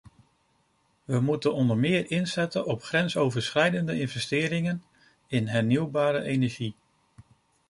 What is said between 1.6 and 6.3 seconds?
meer inzetten op grensoverschrijdende investeringen in hernieuwbare